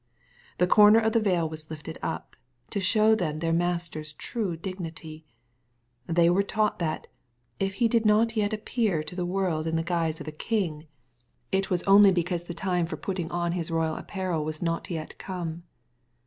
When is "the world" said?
9.15-9.67